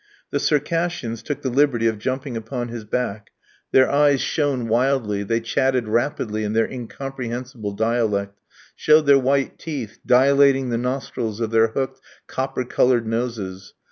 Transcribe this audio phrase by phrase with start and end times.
[0.31, 3.29] The Circassians took the liberty of jumping upon his back:
[3.71, 8.39] their eyes shone wildly, they chatted rapidly in their incomprehensible dialect,
[8.75, 13.75] showed their white teeth, dilating the nostrils of their hooked copper coloured noses.